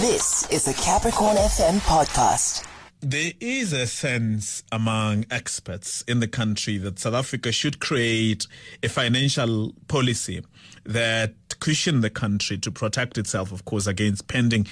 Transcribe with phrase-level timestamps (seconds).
[0.00, 2.64] This is the Capricorn FM podcast.
[3.00, 8.46] There is a sense among experts in the country that South Africa should create
[8.82, 10.42] a financial policy
[10.86, 14.66] that cushion the country to protect itself, of course, against pending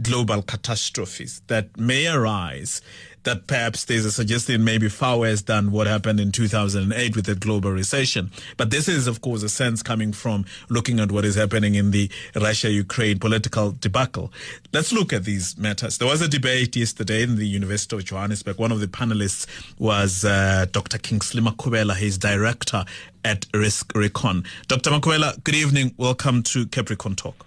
[0.00, 2.80] global catastrophes that may arise
[3.24, 7.34] that perhaps there's a suggestion maybe far worse than what happened in 2008 with the
[7.34, 8.30] global recession.
[8.56, 11.90] But this is, of course, a sense coming from looking at what is happening in
[11.90, 14.32] the Russia-Ukraine political debacle.
[14.72, 15.98] Let's look at these matters.
[15.98, 18.58] There was a debate yesterday in the University of Johannesburg.
[18.58, 19.46] One of the panelists
[19.78, 20.98] was uh, Dr.
[20.98, 21.94] Kingsley Makhubela.
[21.94, 22.84] He's director
[23.24, 24.46] at RiskRecon.
[24.66, 24.90] Dr.
[24.90, 25.94] Makhubela, good evening.
[25.96, 27.46] Welcome to Capricorn Talk.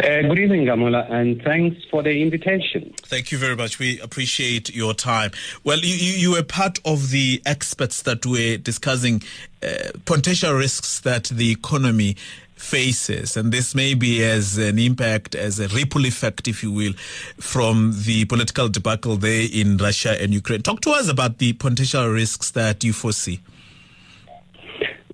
[0.00, 2.94] Uh, good evening, Nghamula, and thanks for the invitation.
[3.02, 3.78] Thank you very much.
[3.78, 5.30] We appreciate your time.
[5.62, 9.22] Well, you, you, you were part of the experts that were discussing
[9.62, 12.16] uh, potential risks that the economy
[12.54, 16.94] faces, and this may be as an impact, as a ripple effect, if you will,
[17.36, 20.62] from the political debacle there in Russia and Ukraine.
[20.62, 23.40] Talk to us about the potential risks that you foresee.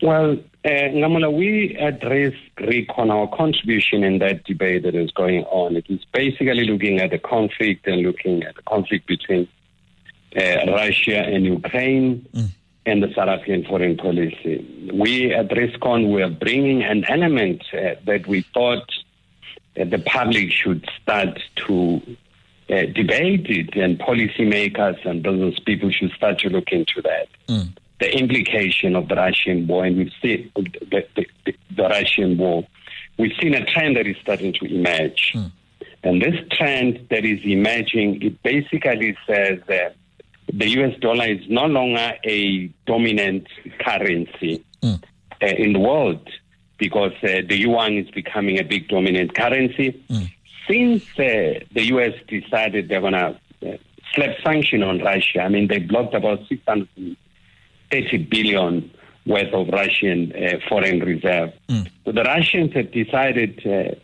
[0.00, 5.44] Well, uh, Nghamula, we at Risk Recon our contribution in that debate that is going
[5.44, 5.76] on.
[5.76, 9.46] It is basically looking at the conflict and looking at the conflict between
[10.36, 12.48] uh, Russia and Ukraine mm.
[12.84, 14.90] and the South African foreign policy.
[14.92, 18.90] We at RiskCon were bringing an element uh, that we thought
[19.80, 22.02] uh, the public should start to
[22.70, 27.28] uh, debate it and policymakers and business people should start to look into that.
[27.46, 32.36] Mm the implication of the Russian war, and we've seen the, the, the, the Russian
[32.36, 32.66] war.
[33.18, 35.32] We've seen a trend that is starting to emerge.
[35.34, 35.52] Mm.
[36.02, 39.96] And this trend that is emerging, it basically says that
[40.52, 43.48] the US dollar is no longer a dominant
[43.80, 45.02] currency mm.
[45.42, 46.28] uh, in the world
[46.78, 50.04] because uh, the yuan is becoming a big dominant currency.
[50.10, 50.30] Mm.
[50.68, 53.76] Since uh, the US decided they're going to uh,
[54.14, 57.16] slap sanction on Russia, I mean, they blocked about 600
[58.02, 58.90] 30 billion
[59.26, 61.52] worth of Russian uh, foreign reserve.
[61.68, 61.90] Mm.
[62.04, 63.94] So the Russians have decided uh,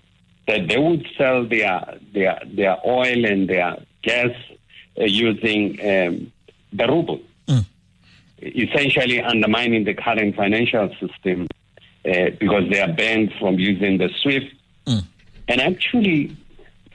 [0.49, 4.31] that they would sell their their their oil and their gas
[5.01, 6.33] uh, using um,
[6.73, 7.65] the ruble, mm.
[8.41, 11.47] essentially undermining the current financial system
[12.05, 14.53] uh, because they are banned from using the SWIFT.
[14.87, 15.05] Mm.
[15.49, 16.37] And actually,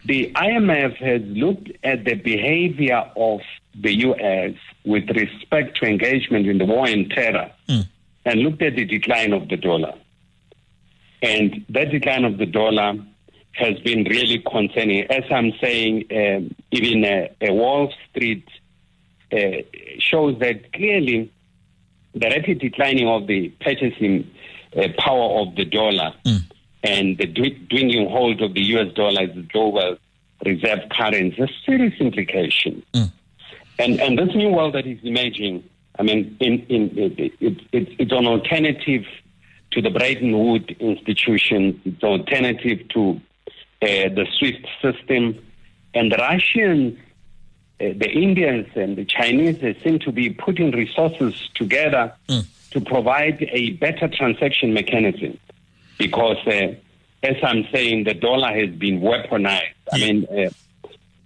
[0.06, 3.42] the IMF has looked at the behavior of
[3.80, 4.54] the U.S.
[4.86, 7.88] with respect to engagement in the war on terror mm.
[8.26, 9.94] and looked at the decline of the dollar.
[11.22, 12.96] And that decline of the dollar
[13.54, 15.04] has been really concerning.
[15.12, 18.48] As I'm saying, um, even a, a, Wall Street
[19.32, 19.64] uh,
[20.00, 21.32] shows that clearly
[22.14, 24.30] the rapid declining of the purchasing
[24.76, 26.40] uh, power of the dollar mm.
[26.84, 29.98] and the dwindling hold of the US dollar as the global
[30.46, 32.84] reserve currency has serious implications.
[32.94, 33.12] Mm.
[33.80, 35.64] And and this new world that is emerging,
[36.00, 39.06] I mean, in, in, it, it, it, it's an alternative
[39.72, 41.80] to the Bretton Woods institution.
[41.86, 43.22] It's an alternative to
[43.82, 45.44] uh, the SWIFT system.
[45.94, 46.98] And the Russians,
[47.80, 52.46] uh, the Indians, and the Chinese they seem to be putting resources together mm.
[52.72, 55.40] to provide a better transaction mechanism.
[55.98, 56.76] Because, uh,
[57.24, 59.74] as I'm saying, the dollar has been weaponized.
[59.92, 60.50] I mean, uh,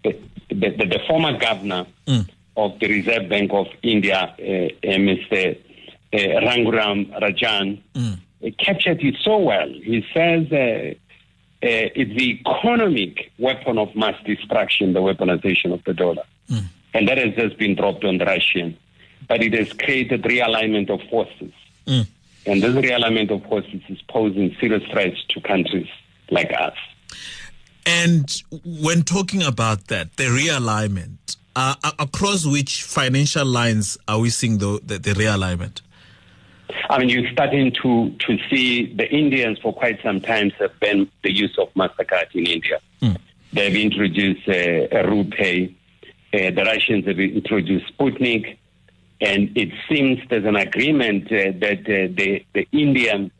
[0.04, 0.18] the,
[0.50, 5.58] the, the, former governor mm of the Reserve Bank of India, uh, uh, Mr.
[6.14, 8.58] Uh, Raghuram Rajan, mm.
[8.58, 9.70] captured it so well.
[9.70, 10.48] He says
[11.62, 16.24] it's the economic weapon of mass destruction, the weaponization of the dollar.
[16.50, 16.66] Mm.
[16.94, 18.78] And that has just been dropped on the Russian.
[19.28, 21.54] But it has created realignment of forces.
[21.88, 22.08] Mm.
[22.46, 25.88] And this realignment of forces is posing serious threats to countries
[26.30, 26.76] like us.
[27.86, 34.58] And when talking about that, the realignment, uh, across which financial lines are we seeing
[34.58, 35.82] the, the, the, realignment?
[36.90, 41.10] I mean, you're starting to, to see the Indians for quite some time have banned
[41.24, 42.80] the use of MasterCard in India.
[43.02, 43.18] Mm.
[43.54, 45.76] They've introduced uh, RuPay.
[46.34, 48.58] Uh, the Russians have introduced Sputnik.
[49.20, 53.32] And it seems there's an agreement uh, that uh, the, the Indian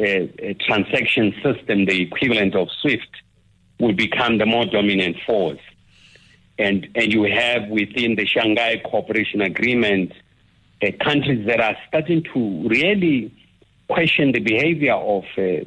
[0.00, 3.08] uh, uh, transaction system, the equivalent of SWIFT,
[3.78, 5.60] will become the more dominant force
[6.60, 10.12] and, and you have within the Shanghai Cooperation Agreement
[10.82, 13.34] uh, countries that are starting to really
[13.88, 15.64] question the behavior of uh, uh,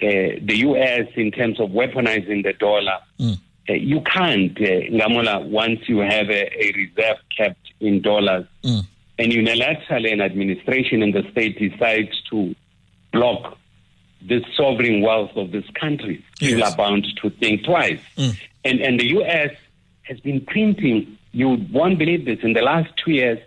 [0.00, 1.06] the U.S.
[1.14, 2.98] in terms of weaponizing the dollar.
[3.18, 3.38] Mm.
[3.68, 8.82] Uh, you can't, uh, Nghamula, once you have a, a reserve kept in dollars, mm.
[9.18, 12.54] and unilaterally an administration in the state decides to
[13.12, 13.56] block
[14.26, 18.00] the sovereign wealth of this country, people are bound to think twice.
[18.64, 19.52] And, and the U.S.
[20.08, 23.38] has been printing, you won't believe this, in the last two years,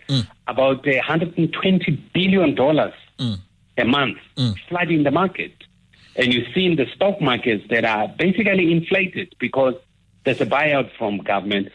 [0.48, 2.58] about uh, $120 billion
[3.78, 4.18] a month
[4.68, 5.54] flooding the market.
[6.16, 9.76] And you see in the stock markets that are basically inflated because
[10.26, 11.70] there's a buyout from government.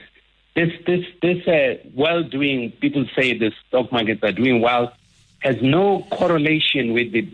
[0.54, 4.92] This, this, this uh, well-doing, people say the stock markets are doing well,
[5.40, 7.26] has no correlation with the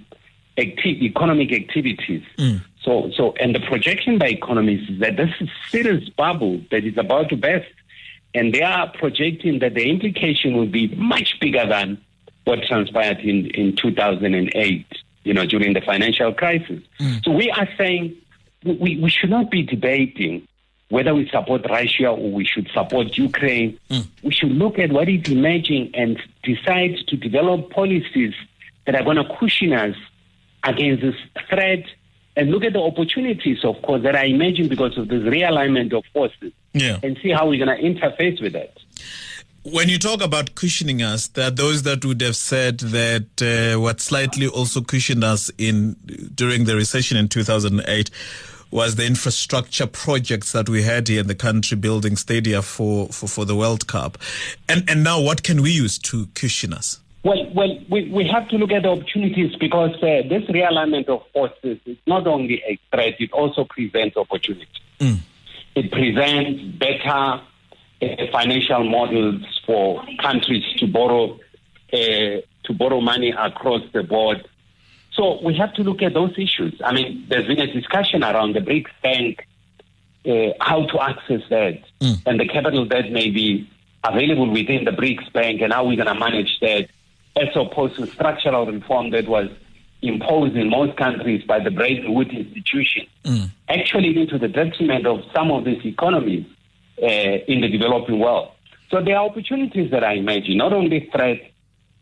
[0.56, 2.23] acti- economic activities.
[2.82, 6.97] So, so, and the projection by economists is that this is serious bubble that is
[6.97, 7.69] about to burst,
[8.35, 12.00] and they are projecting that the implication will be much bigger than
[12.44, 14.87] what transpired in, in 2008,
[15.25, 16.81] you know, during the financial crisis.
[16.99, 17.17] Hmm.
[17.23, 18.17] So we are saying
[18.65, 20.47] we, we should not be debating
[20.88, 23.79] whether we support Russia or we should support Ukraine.
[23.91, 24.00] Hmm.
[24.23, 28.35] We should look at what is emerging and decide to develop policies
[28.87, 29.97] that are going to cushion us
[30.65, 31.15] against this
[31.49, 31.85] threat
[32.41, 36.03] and look at the opportunities, of course, that are emerging because of this realignment of
[36.15, 36.99] forces Yeah.
[37.03, 38.73] and see how we're going to interface with that.
[39.63, 43.79] When you talk about cushioning us, there are those that would have said that uh,
[43.79, 45.97] what slightly also cushioned us in
[46.35, 48.09] during the recession in 2008
[48.71, 53.27] was the infrastructure projects that we had here in the country, building stadia for, for,
[53.29, 54.17] for the World Cup.
[54.67, 57.01] And, and now what can we use to cushion us?
[57.22, 61.22] Well, well, we, we have to look at the opportunities because uh, this realignment of
[61.34, 64.67] forces is not only a threat, it also presents opportunity.
[65.75, 67.43] It presents better
[68.02, 71.38] uh, financial models for countries to borrow
[71.93, 71.96] uh,
[72.64, 74.46] to borrow money across the board.
[75.12, 76.81] So we have to look at those issues.
[76.84, 79.46] I mean, there's been a discussion around the BRICS Bank,
[80.26, 81.82] uh, how to access that,
[82.26, 83.69] and the capital that may be
[84.05, 86.88] available within the BRICS Bank, and how we're going to manage that,
[87.41, 89.49] as opposed to structural reform that was
[90.03, 93.07] imposed in most countries by the Bretton Woods institution,
[93.69, 96.47] actually leading to the detriment of some of these economies
[97.03, 98.51] uh, in the developing world.
[98.91, 101.43] So there are opportunities that I imagine, not only threats,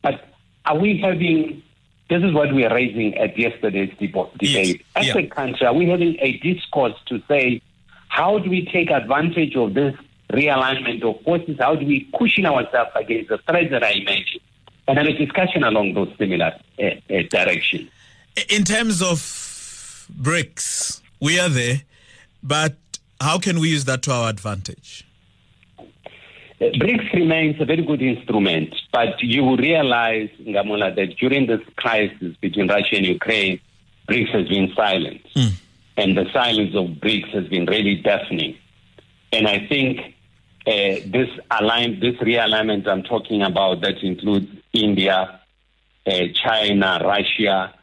[0.03, 0.25] but
[0.65, 1.63] are we having?
[2.09, 4.83] This is what we are raising at yesterday's debate.
[4.97, 5.19] As Yeah.
[5.19, 7.61] a country, are we having a discourse to say,
[8.09, 9.95] how do we take advantage of this
[10.33, 11.57] realignment of forces?
[11.59, 14.41] How do we cushion ourselves against the threats that I imagine?
[14.89, 17.91] And have a discussion along those similar uh, uh, directions.
[18.49, 19.19] In terms of
[20.21, 21.83] BRICS, we are there,
[22.43, 22.75] but
[23.21, 25.05] how can we use that to our advantage?
[25.79, 25.85] Uh,
[26.61, 32.35] BRICS remains a very good instrument, but you will realize, Nghamula, that during this crisis
[32.41, 33.61] between Russia and Ukraine,
[34.09, 35.21] BRICS has been silent.
[35.99, 38.57] And the silence of BRICS has been really deafening.
[39.33, 40.15] And I think
[40.67, 44.47] uh, this align, this realignment I'm talking about that includes
[44.79, 45.41] India,
[46.07, 47.75] uh, China, Russia,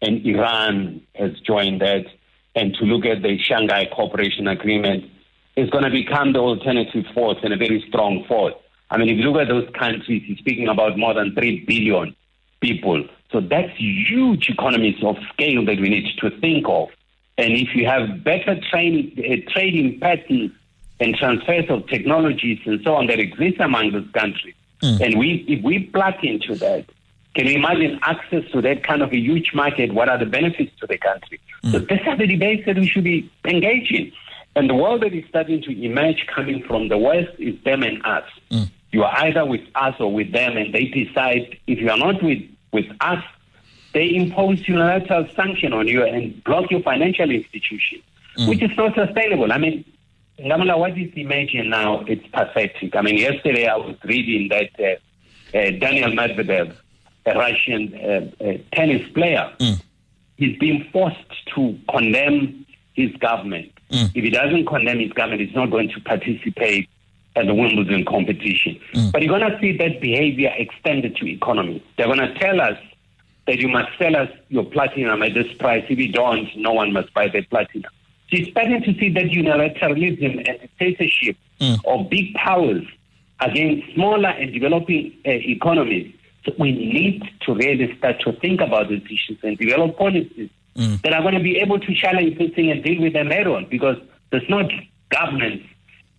[0.00, 2.06] and Iran has joined that,
[2.54, 5.04] and to look at the Shanghai Cooperation Agreement
[5.56, 8.54] is going to become the alternative force and a very strong force.
[8.90, 12.14] I mean, if you look at those countries, you're speaking about more than 3 billion
[12.60, 13.04] people.
[13.30, 16.88] So that's huge economies of scale that we need to think of.
[17.36, 20.52] And if you have better train, uh, trading patterns
[21.00, 25.00] and transfers of technologies and so on that exist among those countries, Mm.
[25.00, 26.86] and we if we plug into that,
[27.34, 29.92] can you imagine access to that kind of a huge market?
[29.92, 31.40] What are the benefits to the country?
[31.64, 31.88] So mm.
[31.88, 34.12] these are the debates that we should be engaging.
[34.56, 38.04] And the world that is starting to emerge coming from the West is them and
[38.04, 38.24] us.
[38.50, 38.70] Mm.
[38.90, 42.22] You are either with us or with them, and they decide if you are not
[42.22, 43.22] with, with us,
[43.92, 48.02] they impose unilateral sanction on you and block your financial institution,
[48.46, 49.52] which is not sustainable.
[49.52, 49.84] I mean,
[50.40, 52.00] Nghamula, what is emerging now?
[52.06, 52.94] It's pathetic.
[52.94, 56.74] I mean, yesterday I was reading that uh, uh, Daniil Medvedev,
[57.26, 59.52] a Russian uh, uh, tennis player,
[60.36, 61.16] he's being forced
[61.54, 62.64] to condemn
[62.94, 63.72] his government.
[63.90, 66.88] If he doesn't condemn his government, he's not going to participate
[67.36, 68.78] at the Wimbledon competition.
[69.12, 71.82] But you're going to see that behavior extended to economy.
[71.96, 72.78] They're going to tell us
[73.46, 75.84] that you must sell us your platinum at this price.
[75.88, 77.90] If you don't, no one must buy that platinum.
[78.30, 81.36] So you're starting to see that unilateralism and dictatorship
[81.86, 82.84] of big powers
[83.40, 86.14] against smaller and developing uh, economies.
[86.44, 90.50] So we need to really start to think about these issues and develop policies
[91.02, 93.48] that are going to be able to challenge this thing and deal with them head
[93.48, 93.96] on because
[94.30, 94.70] there's not
[95.10, 95.62] governance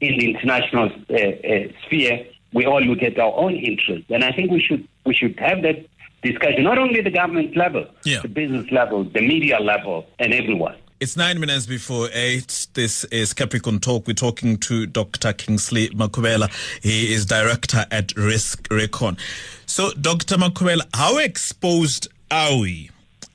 [0.01, 2.25] in the international uh, uh, sphere.
[2.51, 5.61] We all look at our own interests, and I think we should we should have
[5.61, 5.85] that
[6.23, 8.21] discussion not only at the government level, Yeah.
[8.21, 10.75] the business level, the media level, and everyone.
[11.01, 12.67] It's nine minutes before eight.
[12.73, 14.05] This is Capricorn Talk.
[14.05, 15.31] We're talking to Dr.
[15.31, 16.51] Kingsley Makhubela.
[16.83, 19.17] He is director at RiskRecon.
[19.65, 20.35] So, Dr.
[20.35, 22.89] Makhubela, how exposed are we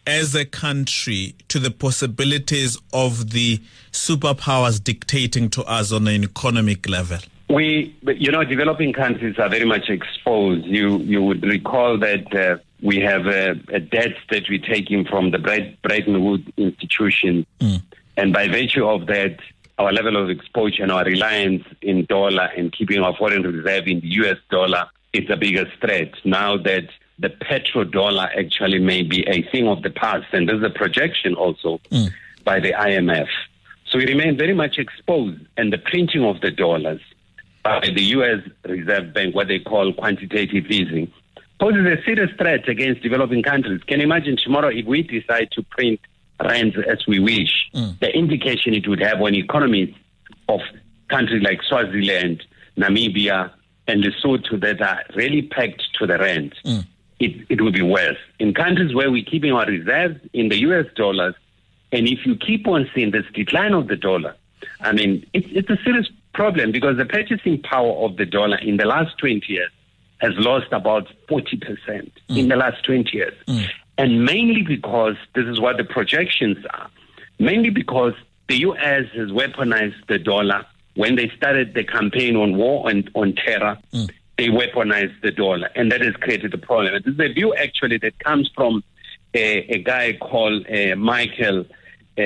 [0.06, 6.86] as a country to the possibilities of the superpowers dictating to us on an economic
[6.86, 7.16] level?
[7.48, 10.66] We, you know, developing countries are very much exposed.
[10.66, 15.30] You you would recall that uh, we have a, a, debt that we're taking from
[15.30, 17.82] the Bretton Woods institution, mm.
[18.18, 19.38] and by virtue of that,
[19.78, 24.00] our level of exposure and our reliance in dollar and keeping our foreign reserve in
[24.00, 24.36] the U.S.
[24.50, 26.12] dollar is the biggest threat.
[26.24, 30.70] Now that the petrodollar actually may be a thing of the past, and there's a
[30.70, 32.10] projection also mm.
[32.44, 33.28] by the IMF.
[33.88, 37.00] So we remain very much exposed, and the printing of the dollars
[37.62, 38.40] by the U.S.
[38.66, 41.10] Reserve Bank, what they call quantitative easing,
[41.60, 43.82] poses a serious threat against developing countries.
[43.86, 46.00] Can you imagine tomorrow if we decide to print
[46.42, 47.98] rands as we wish, mm.
[48.00, 49.94] the implication it would have on economies
[50.48, 50.60] of
[51.08, 52.42] countries like Swaziland,
[52.76, 53.52] Namibia,
[53.86, 56.54] and Lesotho that are really pegged to the rand.
[56.64, 56.86] Mm
[57.20, 58.18] it, it will be worse.
[58.38, 61.34] In countries where we're keeping our reserves in the US dollars,
[61.92, 64.34] and if you keep on seeing this decline of the dollar,
[64.80, 68.76] I mean, it's, it's a serious problem because the purchasing power of the dollar in
[68.76, 69.70] the last 20 years
[70.18, 72.10] has lost about 40% mm.
[72.28, 73.34] in the last 20 years.
[73.46, 73.68] Mm.
[73.98, 76.90] And mainly because this is what the projections are,
[77.38, 78.14] mainly because
[78.48, 83.34] the US has weaponized the dollar when they started the campaign on war and on
[83.34, 83.78] terror.
[83.92, 87.00] Mm they weaponized the dollar, and that has created a problem.
[87.04, 88.82] This is a view actually that comes from
[89.32, 91.66] a, a guy called uh, Michael
[92.18, 92.22] uh,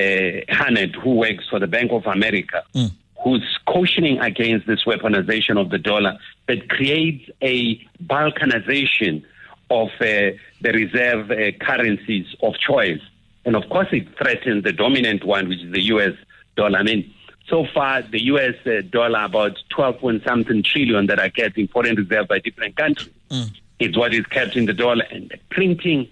[0.49, 2.91] Hartnett, who works for the Bank of America, mm.
[3.23, 9.23] Who's cautioning against this weaponization of the dollar that creates a balkanization
[9.69, 13.01] of uh, the reserve uh, currencies of choice.
[13.45, 16.13] And of course, it threatens the dominant one, which is the US
[16.55, 16.79] dollar.
[16.79, 17.13] I mean,
[17.47, 21.67] so far, the US uh, dollar, about 12 point something trillion that are kept in
[21.67, 23.51] foreign reserve by different countries, mm.
[23.79, 25.03] is what is kept in the dollar.
[25.11, 26.09] And the printing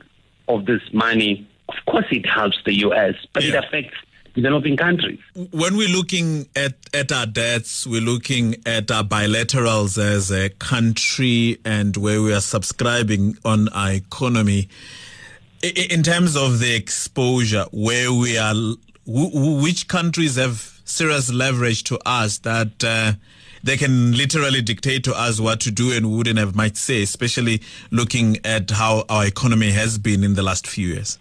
[0.47, 3.49] of this money, of course, it helps the US, but yeah.
[3.49, 3.97] it affects
[4.37, 5.19] developing countries.
[5.51, 11.57] When we're looking at, at our debts, we're looking at our bilaterals as a country
[11.65, 14.69] and where we are subscribing on our economy.
[15.63, 18.53] In terms of the exposure, where we are,
[19.07, 23.13] which countries have serious leverage to us that uh,
[23.63, 27.59] they can literally dictate to us what to do and wouldn't have might say, especially
[27.89, 31.17] looking at how our economy has been in the last few years?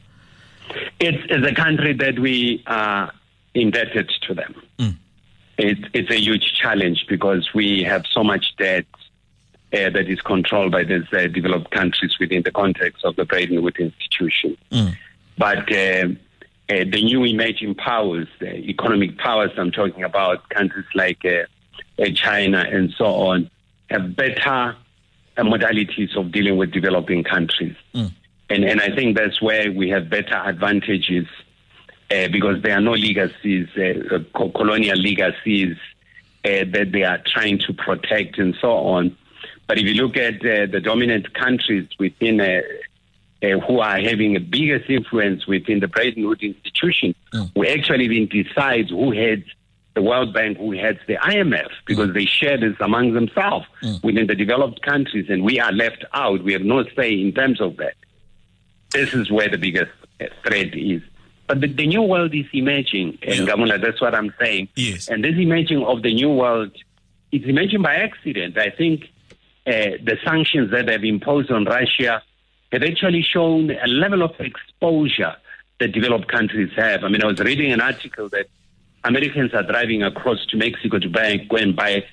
[1.01, 3.13] It's, it's a country that we are
[3.55, 4.55] indebted to them.
[4.79, 4.97] Mm.
[5.59, 8.87] It's, it's a huge challenge because we have so much debt
[9.73, 13.63] uh, that is controlled by these uh, developed countries within the context of the Bretton
[13.63, 14.57] Woods institution.
[14.71, 14.97] Mm.
[15.39, 16.09] But uh,
[16.69, 21.45] uh, the new emerging powers, the economic powers I'm talking about, countries like uh,
[22.03, 23.51] uh, China and so on,
[23.91, 24.77] have better
[25.37, 27.77] uh, modalities of dealing with developing countries.
[27.95, 28.13] Mm.
[28.49, 31.27] And, and I think that's where we have better advantages
[32.11, 35.77] uh, because there are no legacies, uh, colonial legacies
[36.45, 39.17] that they are trying to protect and so on.
[39.67, 42.61] But if you look at the dominant countries within uh,
[43.67, 47.51] who are having the biggest influence within the Bretton Woods institution, mm.
[47.55, 49.45] who actually even decides who heads
[49.95, 52.15] the World Bank, who heads the IMF, because mm.
[52.15, 54.03] they share this among themselves mm.
[54.03, 56.43] within the developed countries, and we are left out.
[56.45, 57.95] We have no say in terms of that.
[58.91, 59.93] This is where the biggest
[60.45, 61.03] threat is.
[61.47, 64.69] But the, the new world is emerging, and Gamula, that's what I'm saying.
[64.75, 65.09] Yes.
[65.09, 66.73] And this emerging of the new world
[67.31, 68.59] is emerging by accident.
[68.59, 69.05] I think
[69.67, 72.23] uh, the sanctions that have imposed on Russia
[72.73, 75.37] have actually shown a level of exposure
[75.79, 77.05] that developed countries have.
[77.05, 78.47] I mean, I was reading an article that
[79.05, 82.05] Americans are driving across to Mexico to buy, go and buy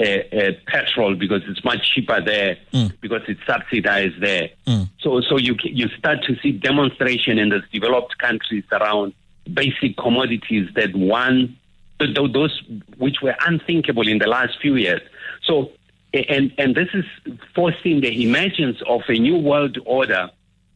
[0.00, 2.92] a, a petrol because it's much cheaper there mm.
[3.00, 4.50] because it's subsidized there.
[4.66, 4.88] Mm.
[5.00, 9.14] So, so you you start to see demonstration in those developed countries around
[9.52, 11.56] basic commodities that one
[11.98, 12.62] those
[12.96, 15.00] which were unthinkable in the last few years.
[15.42, 15.72] So
[16.14, 17.04] and, and this is
[17.54, 20.30] forcing the emergence of a new world order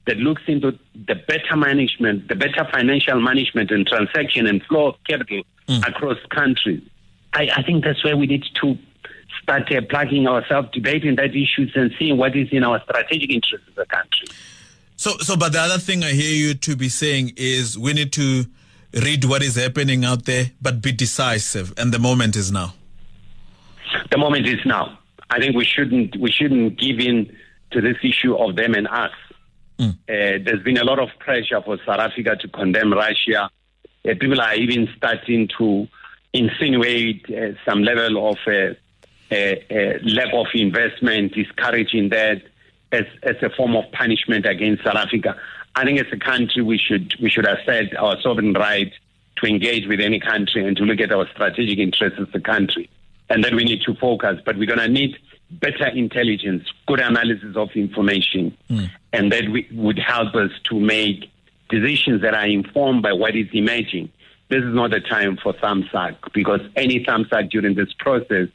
[0.06, 4.96] that looks into the better management, the better financial management and transaction and flow of
[5.06, 5.88] capital mm.
[5.88, 6.82] across countries.
[7.32, 8.76] I, I, think that's where we need to
[9.40, 13.64] start uh, plugging ourselves, debating that issues and seeing what is in our strategic interest
[13.70, 14.28] as a country.
[14.96, 18.12] So, so, but the other thing I hear you to be saying is we need
[18.12, 18.44] to
[18.94, 22.74] read what is happening out there, but be decisive, and the moment is now.
[24.10, 24.98] The moment is now.
[25.30, 27.34] I think we shouldn't we shouldn't give in
[27.72, 29.10] to this issue of them and us.
[29.78, 29.92] Mm.
[29.92, 33.50] Uh, there's been a lot of pressure for South Africa to condemn Russia.
[34.04, 35.88] Uh, people are even starting to
[36.32, 38.74] insinuate uh, some level of uh,
[40.04, 42.42] lack of investment, discouraging that
[42.92, 45.36] as, as a form of punishment against South Africa.
[45.74, 48.92] I think as a country we should we should assert our sovereign right
[49.36, 52.90] to engage with any country and to look at our strategic interests as a country.
[53.30, 55.16] And then we need to focus, but we're going to need
[55.50, 58.90] better intelligence, good analysis of information, mm.
[59.12, 61.30] and that we, would help us to make
[61.70, 64.10] decisions that are informed by what is emerging.
[64.50, 68.48] This is not the time for thumbsuck because any thumbsuck during this process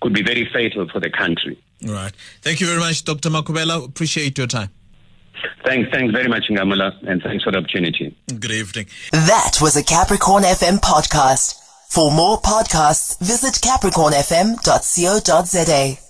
[0.00, 1.58] could be very fatal for the country.
[1.82, 2.12] Right.
[2.42, 3.30] Thank you very much, Dr.
[3.30, 3.84] Makhubela.
[3.84, 4.70] Appreciate your time.
[5.64, 8.16] Thanks, thanks very much, Nghamula, and thanks for the opportunity.
[8.26, 8.86] Good evening.
[9.12, 11.60] That was a Capricorn FM podcast.
[11.88, 16.05] For more podcasts, visit capricornfm.co.za.